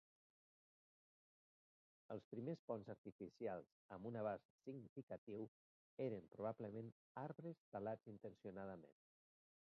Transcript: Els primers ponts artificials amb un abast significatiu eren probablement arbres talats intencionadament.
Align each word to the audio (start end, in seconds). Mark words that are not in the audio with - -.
Els 2.15 2.25
primers 2.31 2.63
ponts 2.71 2.89
artificials 2.95 3.75
amb 3.97 4.09
un 4.11 4.17
abast 4.23 4.49
significatiu 4.63 5.47
eren 6.09 6.27
probablement 6.35 6.91
arbres 7.27 7.63
talats 7.77 8.13
intencionadament. 8.17 9.01